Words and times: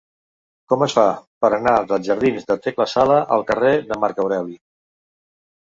Com 0.71 0.85
es 0.85 0.95
fa 0.99 1.03
per 1.45 1.51
anar 1.57 1.75
dels 1.91 2.09
jardins 2.09 2.49
de 2.49 2.59
Tecla 2.65 2.91
Sala 2.97 3.21
al 3.39 3.47
carrer 3.53 3.79
de 3.93 4.03
Marc 4.07 4.25
Aureli? 4.27 4.61